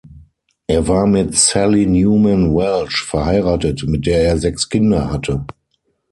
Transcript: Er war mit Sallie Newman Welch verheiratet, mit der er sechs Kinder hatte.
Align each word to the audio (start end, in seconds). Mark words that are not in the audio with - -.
Er 0.65 0.87
war 0.87 1.05
mit 1.05 1.35
Sallie 1.35 1.85
Newman 1.85 2.55
Welch 2.55 3.03
verheiratet, 3.03 3.83
mit 3.87 4.07
der 4.07 4.23
er 4.23 4.37
sechs 4.39 4.67
Kinder 4.67 5.11
hatte. 5.11 5.45